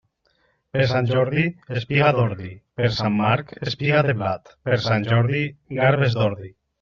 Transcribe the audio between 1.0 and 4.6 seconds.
Jordi, espiga d'ordi; per Sant Marc, espiga de blat;